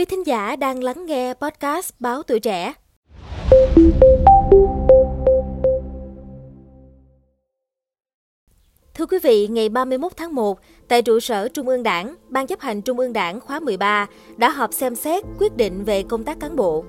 Quý 0.00 0.04
thính 0.04 0.26
giả 0.26 0.56
đang 0.56 0.82
lắng 0.82 1.06
nghe 1.06 1.34
podcast 1.34 1.90
Báo 1.98 2.22
Tuổi 2.22 2.40
Trẻ. 2.40 2.72
Thưa 8.94 9.06
quý 9.10 9.18
vị, 9.22 9.48
ngày 9.48 9.68
31 9.68 10.12
tháng 10.16 10.34
1, 10.34 10.58
tại 10.88 11.02
trụ 11.02 11.20
sở 11.20 11.48
Trung 11.48 11.68
ương 11.68 11.82
Đảng, 11.82 12.14
Ban 12.28 12.46
chấp 12.46 12.60
hành 12.60 12.82
Trung 12.82 12.98
ương 12.98 13.12
Đảng 13.12 13.40
khóa 13.40 13.60
13 13.60 14.06
đã 14.36 14.50
họp 14.50 14.72
xem 14.72 14.94
xét 14.94 15.24
quyết 15.38 15.56
định 15.56 15.84
về 15.84 16.02
công 16.02 16.24
tác 16.24 16.40
cán 16.40 16.56
bộ. 16.56 16.84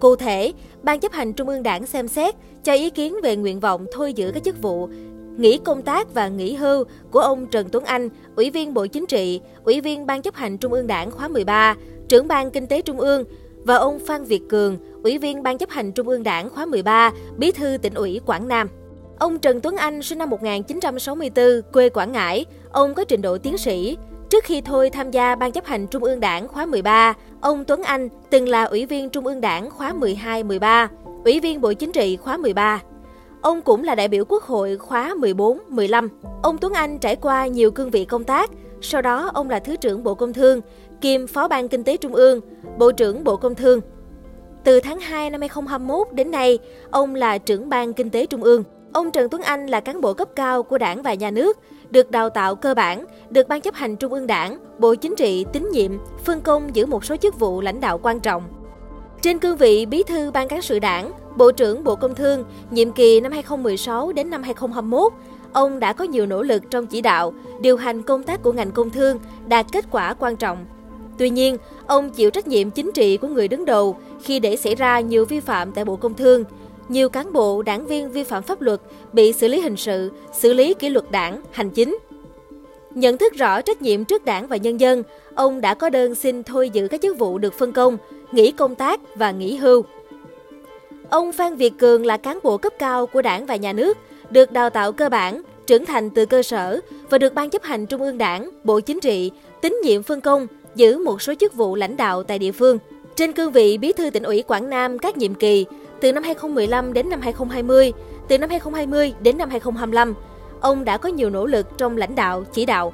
Cụ 0.00 0.16
thể, 0.16 0.52
Ban 0.82 1.00
chấp 1.00 1.12
hành 1.12 1.32
Trung 1.32 1.48
ương 1.48 1.62
Đảng 1.62 1.86
xem 1.86 2.08
xét 2.08 2.34
cho 2.64 2.72
ý 2.72 2.90
kiến 2.90 3.16
về 3.22 3.36
nguyện 3.36 3.60
vọng 3.60 3.86
thôi 3.92 4.12
giữ 4.12 4.30
các 4.34 4.44
chức 4.44 4.62
vụ 4.62 4.88
nghỉ 5.36 5.58
công 5.64 5.82
tác 5.82 6.14
và 6.14 6.28
nghỉ 6.28 6.54
hưu 6.54 6.84
của 7.10 7.20
ông 7.20 7.46
Trần 7.46 7.68
Tuấn 7.72 7.84
Anh, 7.84 8.08
Ủy 8.36 8.50
viên 8.50 8.74
Bộ 8.74 8.86
Chính 8.86 9.06
trị, 9.06 9.40
Ủy 9.64 9.80
viên 9.80 10.06
Ban 10.06 10.22
chấp 10.22 10.34
hành 10.34 10.58
Trung 10.58 10.72
ương 10.72 10.86
Đảng 10.86 11.10
khóa 11.10 11.28
13, 11.28 11.76
trưởng 12.12 12.28
Ban 12.28 12.50
Kinh 12.50 12.66
tế 12.66 12.82
Trung 12.82 13.00
ương 13.00 13.24
và 13.64 13.76
ông 13.76 13.98
Phan 13.98 14.24
Việt 14.24 14.42
Cường, 14.48 14.78
Ủy 15.02 15.18
viên 15.18 15.42
Ban 15.42 15.58
chấp 15.58 15.70
hành 15.70 15.92
Trung 15.92 16.08
ương 16.08 16.22
Đảng 16.22 16.50
khóa 16.50 16.66
13, 16.66 17.12
Bí 17.36 17.52
thư 17.52 17.76
tỉnh 17.82 17.94
ủy 17.94 18.20
Quảng 18.26 18.48
Nam. 18.48 18.68
Ông 19.18 19.38
Trần 19.38 19.60
Tuấn 19.60 19.76
Anh 19.76 20.02
sinh 20.02 20.18
năm 20.18 20.30
1964, 20.30 21.44
quê 21.72 21.88
Quảng 21.88 22.12
Ngãi. 22.12 22.44
Ông 22.70 22.94
có 22.94 23.04
trình 23.04 23.22
độ 23.22 23.38
tiến 23.38 23.58
sĩ. 23.58 23.96
Trước 24.30 24.44
khi 24.44 24.60
thôi 24.60 24.90
tham 24.90 25.10
gia 25.10 25.34
Ban 25.34 25.52
chấp 25.52 25.64
hành 25.64 25.86
Trung 25.86 26.04
ương 26.04 26.20
Đảng 26.20 26.48
khóa 26.48 26.66
13, 26.66 27.14
ông 27.40 27.64
Tuấn 27.64 27.82
Anh 27.82 28.08
từng 28.30 28.48
là 28.48 28.64
Ủy 28.64 28.86
viên 28.86 29.10
Trung 29.10 29.26
ương 29.26 29.40
Đảng 29.40 29.70
khóa 29.70 29.92
12-13, 30.00 30.88
Ủy 31.24 31.40
viên 31.40 31.60
Bộ 31.60 31.72
Chính 31.72 31.92
trị 31.92 32.16
khóa 32.16 32.36
13. 32.36 32.82
Ông 33.40 33.62
cũng 33.62 33.84
là 33.84 33.94
đại 33.94 34.08
biểu 34.08 34.24
Quốc 34.24 34.42
hội 34.42 34.78
khóa 34.78 35.14
14-15. 35.14 36.08
Ông 36.42 36.58
Tuấn 36.58 36.72
Anh 36.72 36.98
trải 36.98 37.16
qua 37.16 37.46
nhiều 37.46 37.70
cương 37.70 37.90
vị 37.90 38.04
công 38.04 38.24
tác, 38.24 38.50
sau 38.80 39.02
đó 39.02 39.30
ông 39.34 39.50
là 39.50 39.58
Thứ 39.58 39.76
trưởng 39.76 40.04
Bộ 40.04 40.14
Công 40.14 40.32
Thương, 40.32 40.60
kiêm 41.02 41.26
Phó 41.26 41.48
ban 41.48 41.68
Kinh 41.68 41.84
tế 41.84 41.96
Trung 41.96 42.14
ương, 42.14 42.40
Bộ 42.78 42.92
trưởng 42.92 43.24
Bộ 43.24 43.36
Công 43.36 43.54
Thương. 43.54 43.80
Từ 44.64 44.80
tháng 44.80 45.00
2 45.00 45.30
năm 45.30 45.40
2021 45.40 46.12
đến 46.12 46.30
nay, 46.30 46.58
ông 46.90 47.14
là 47.14 47.38
trưởng 47.38 47.68
ban 47.68 47.92
Kinh 47.92 48.10
tế 48.10 48.26
Trung 48.26 48.42
ương. 48.42 48.64
Ông 48.92 49.10
Trần 49.10 49.28
Tuấn 49.28 49.42
Anh 49.42 49.66
là 49.66 49.80
cán 49.80 50.00
bộ 50.00 50.14
cấp 50.14 50.28
cao 50.36 50.62
của 50.62 50.78
đảng 50.78 51.02
và 51.02 51.14
nhà 51.14 51.30
nước, 51.30 51.58
được 51.90 52.10
đào 52.10 52.30
tạo 52.30 52.54
cơ 52.54 52.74
bản, 52.74 53.04
được 53.30 53.48
Ban 53.48 53.60
chấp 53.60 53.74
hành 53.74 53.96
Trung 53.96 54.12
ương 54.12 54.26
Đảng, 54.26 54.58
Bộ 54.78 54.94
Chính 54.94 55.16
trị 55.16 55.46
tín 55.52 55.68
nhiệm, 55.72 55.92
phân 56.24 56.40
công 56.40 56.76
giữ 56.76 56.86
một 56.86 57.04
số 57.04 57.16
chức 57.16 57.38
vụ 57.38 57.60
lãnh 57.60 57.80
đạo 57.80 57.98
quan 58.02 58.20
trọng. 58.20 58.42
Trên 59.22 59.38
cương 59.38 59.56
vị 59.56 59.86
Bí 59.86 60.02
thư 60.02 60.30
Ban 60.30 60.48
cán 60.48 60.62
sự 60.62 60.78
Đảng, 60.78 61.12
Bộ 61.36 61.52
trưởng 61.52 61.84
Bộ 61.84 61.96
Công 61.96 62.14
Thương, 62.14 62.44
nhiệm 62.70 62.92
kỳ 62.92 63.20
năm 63.20 63.32
2016 63.32 64.12
đến 64.12 64.30
năm 64.30 64.42
2021, 64.42 65.12
ông 65.52 65.80
đã 65.80 65.92
có 65.92 66.04
nhiều 66.04 66.26
nỗ 66.26 66.42
lực 66.42 66.62
trong 66.70 66.86
chỉ 66.86 67.00
đạo, 67.00 67.32
điều 67.60 67.76
hành 67.76 68.02
công 68.02 68.22
tác 68.22 68.42
của 68.42 68.52
ngành 68.52 68.70
công 68.70 68.90
thương 68.90 69.18
đạt 69.46 69.66
kết 69.72 69.84
quả 69.90 70.14
quan 70.14 70.36
trọng. 70.36 70.66
Tuy 71.18 71.30
nhiên, 71.30 71.56
ông 71.86 72.10
chịu 72.10 72.30
trách 72.30 72.48
nhiệm 72.48 72.70
chính 72.70 72.92
trị 72.92 73.16
của 73.16 73.28
người 73.28 73.48
đứng 73.48 73.64
đầu 73.64 73.96
khi 74.22 74.40
để 74.40 74.56
xảy 74.56 74.74
ra 74.74 75.00
nhiều 75.00 75.24
vi 75.24 75.40
phạm 75.40 75.72
tại 75.72 75.84
Bộ 75.84 75.96
Công 75.96 76.14
Thương. 76.14 76.44
Nhiều 76.88 77.08
cán 77.08 77.32
bộ, 77.32 77.62
đảng 77.62 77.86
viên 77.86 78.10
vi 78.10 78.24
phạm 78.24 78.42
pháp 78.42 78.60
luật 78.60 78.80
bị 79.12 79.32
xử 79.32 79.48
lý 79.48 79.60
hình 79.60 79.76
sự, 79.76 80.10
xử 80.32 80.52
lý 80.52 80.74
kỷ 80.74 80.88
luật 80.88 81.10
đảng, 81.10 81.42
hành 81.50 81.70
chính. 81.70 81.98
Nhận 82.94 83.18
thức 83.18 83.34
rõ 83.34 83.60
trách 83.60 83.82
nhiệm 83.82 84.04
trước 84.04 84.24
đảng 84.24 84.46
và 84.46 84.56
nhân 84.56 84.80
dân, 84.80 85.02
ông 85.34 85.60
đã 85.60 85.74
có 85.74 85.90
đơn 85.90 86.14
xin 86.14 86.42
thôi 86.42 86.70
giữ 86.70 86.88
các 86.88 87.00
chức 87.02 87.18
vụ 87.18 87.38
được 87.38 87.54
phân 87.54 87.72
công, 87.72 87.96
nghỉ 88.32 88.52
công 88.52 88.74
tác 88.74 89.00
và 89.16 89.30
nghỉ 89.30 89.56
hưu. 89.56 89.82
Ông 91.10 91.32
Phan 91.32 91.56
Việt 91.56 91.72
Cường 91.78 92.06
là 92.06 92.16
cán 92.16 92.38
bộ 92.42 92.56
cấp 92.58 92.72
cao 92.78 93.06
của 93.06 93.22
đảng 93.22 93.46
và 93.46 93.56
nhà 93.56 93.72
nước, 93.72 93.98
được 94.30 94.52
đào 94.52 94.70
tạo 94.70 94.92
cơ 94.92 95.08
bản, 95.08 95.42
trưởng 95.66 95.86
thành 95.86 96.10
từ 96.10 96.26
cơ 96.26 96.42
sở 96.42 96.80
và 97.10 97.18
được 97.18 97.34
Ban 97.34 97.50
chấp 97.50 97.62
hành 97.62 97.86
Trung 97.86 98.02
ương 98.02 98.18
Đảng, 98.18 98.50
Bộ 98.64 98.80
Chính 98.80 99.00
trị, 99.00 99.30
tín 99.60 99.76
nhiệm 99.84 100.02
phân 100.02 100.20
công, 100.20 100.46
giữ 100.74 100.98
một 100.98 101.22
số 101.22 101.34
chức 101.40 101.54
vụ 101.54 101.74
lãnh 101.74 101.96
đạo 101.96 102.22
tại 102.22 102.38
địa 102.38 102.52
phương. 102.52 102.78
Trên 103.16 103.32
cương 103.32 103.52
vị 103.52 103.78
Bí 103.78 103.92
thư 103.92 104.10
tỉnh 104.10 104.22
ủy 104.22 104.42
Quảng 104.42 104.70
Nam 104.70 104.98
các 104.98 105.16
nhiệm 105.16 105.34
kỳ 105.34 105.66
từ 106.00 106.12
năm 106.12 106.22
2015 106.22 106.92
đến 106.92 107.10
năm 107.10 107.20
2020, 107.20 107.92
từ 108.28 108.38
năm 108.38 108.50
2020 108.50 109.14
đến 109.20 109.38
năm 109.38 109.50
2025, 109.50 110.14
ông 110.60 110.84
đã 110.84 110.98
có 110.98 111.08
nhiều 111.08 111.30
nỗ 111.30 111.46
lực 111.46 111.66
trong 111.78 111.96
lãnh 111.96 112.14
đạo, 112.14 112.44
chỉ 112.52 112.66
đạo. 112.66 112.92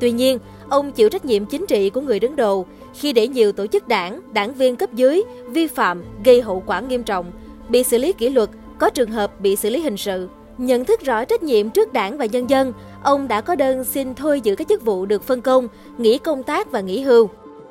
Tuy 0.00 0.10
nhiên, 0.10 0.38
ông 0.68 0.92
chịu 0.92 1.08
trách 1.08 1.24
nhiệm 1.24 1.46
chính 1.46 1.66
trị 1.66 1.90
của 1.90 2.00
người 2.00 2.20
đứng 2.20 2.36
đầu 2.36 2.66
khi 2.94 3.12
để 3.12 3.28
nhiều 3.28 3.52
tổ 3.52 3.66
chức 3.66 3.88
đảng, 3.88 4.20
đảng 4.32 4.54
viên 4.54 4.76
cấp 4.76 4.94
dưới 4.94 5.22
vi 5.48 5.66
phạm 5.66 6.04
gây 6.24 6.40
hậu 6.40 6.62
quả 6.66 6.80
nghiêm 6.80 7.02
trọng, 7.02 7.32
bị 7.68 7.82
xử 7.82 7.98
lý 7.98 8.12
kỷ 8.12 8.28
luật, 8.28 8.50
có 8.78 8.90
trường 8.90 9.10
hợp 9.10 9.40
bị 9.40 9.56
xử 9.56 9.70
lý 9.70 9.80
hình 9.80 9.96
sự. 9.96 10.28
Nhận 10.58 10.84
thức 10.84 11.00
rõ 11.00 11.24
trách 11.24 11.42
nhiệm 11.42 11.70
trước 11.70 11.92
đảng 11.92 12.18
và 12.18 12.26
nhân 12.26 12.50
dân, 12.50 12.72
ông 13.02 13.28
đã 13.28 13.40
có 13.40 13.54
đơn 13.54 13.84
xin 13.84 14.14
thôi 14.14 14.40
giữ 14.40 14.54
các 14.54 14.68
chức 14.68 14.84
vụ 14.84 15.06
được 15.06 15.22
phân 15.22 15.40
công, 15.40 15.68
nghỉ 15.98 16.18
công 16.18 16.42
tác 16.42 16.70
và 16.70 16.80
nghỉ 16.80 17.00
hưu. 17.00 17.28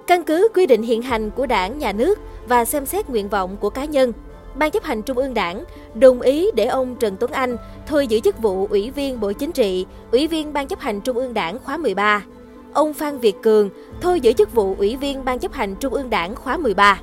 Căn 0.08 0.24
cứ 0.24 0.48
quy 0.54 0.66
định 0.66 0.82
hiện 0.82 1.02
hành 1.02 1.32
của 1.32 1.46
đảng, 1.46 1.78
nhà 1.78 1.92
nước 1.92 2.20
và 2.48 2.66
xem 2.66 2.86
xét 2.86 3.10
nguyện 3.10 3.30
vọng 3.30 3.58
của 3.60 3.70
cá 3.70 3.86
nhân, 3.86 4.14
Ban 4.58 4.72
chấp 4.72 4.84
hành 4.84 5.02
Trung 5.02 5.18
ương 5.18 5.34
Đảng 5.34 5.64
đồng 5.94 6.22
ý 6.22 6.52
để 6.56 6.66
ông 6.66 6.96
Trần 6.96 7.18
Tuấn 7.20 7.32
Anh 7.32 7.58
thôi 7.88 8.08
giữ 8.08 8.20
chức 8.20 8.40
vụ 8.40 8.68
Ủy 8.70 8.92
viên 8.92 9.20
Bộ 9.20 9.32
Chính 9.32 9.52
trị, 9.52 9.86
Ủy 10.12 10.28
viên 10.28 10.54
Ban 10.54 10.68
chấp 10.68 10.80
hành 10.80 11.02
Trung 11.02 11.18
ương 11.18 11.34
Đảng 11.34 11.60
khóa 11.60 11.78
13. 11.78 12.24
Ông 12.74 12.94
Phan 12.94 13.20
Việt 13.20 13.36
Cường 13.42 13.70
thôi 14.02 14.22
giữ 14.22 14.34
chức 14.34 14.54
vụ 14.54 14.76
Ủy 14.78 14.96
viên 14.96 15.26
Ban 15.26 15.40
chấp 15.40 15.54
hành 15.54 15.76
Trung 15.76 15.94
ương 15.94 16.10
Đảng 16.10 16.36
khóa 16.36 16.58
13. 16.58 17.00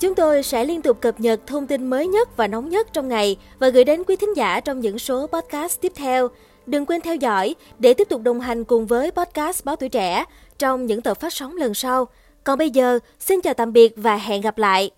Chúng 0.00 0.14
tôi 0.14 0.42
sẽ 0.42 0.64
liên 0.64 0.82
tục 0.82 1.00
cập 1.00 1.20
nhật 1.20 1.40
thông 1.46 1.66
tin 1.66 1.86
mới 1.86 2.06
nhất 2.06 2.36
và 2.36 2.46
nóng 2.46 2.68
nhất 2.68 2.88
trong 2.92 3.08
ngày 3.08 3.36
và 3.58 3.68
gửi 3.68 3.84
đến 3.84 4.02
quý 4.04 4.16
thính 4.16 4.36
giả 4.36 4.60
trong 4.60 4.80
những 4.80 4.98
số 4.98 5.26
podcast 5.26 5.80
tiếp 5.80 5.92
theo. 5.94 6.28
Đừng 6.66 6.86
quên 6.86 7.00
theo 7.00 7.16
dõi 7.16 7.54
để 7.78 7.94
tiếp 7.94 8.08
tục 8.08 8.22
đồng 8.22 8.40
hành 8.40 8.64
cùng 8.64 8.86
với 8.86 9.10
podcast 9.10 9.64
Báo 9.64 9.76
Tuổi 9.76 9.88
Trẻ 9.88 10.24
trong 10.58 10.86
những 10.86 11.02
tập 11.02 11.20
phát 11.20 11.32
sóng 11.32 11.56
lần 11.56 11.74
sau. 11.74 12.08
Còn 12.44 12.58
bây 12.58 12.70
giờ, 12.70 12.98
xin 13.18 13.40
chào 13.40 13.54
tạm 13.54 13.72
biệt 13.72 13.92
và 13.96 14.16
hẹn 14.16 14.40
gặp 14.40 14.58
lại! 14.58 14.90